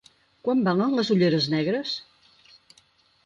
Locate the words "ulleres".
1.15-1.45